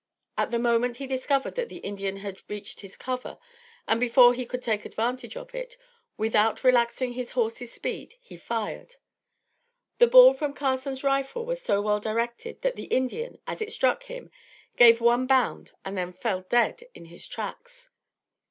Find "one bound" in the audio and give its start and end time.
15.01-15.71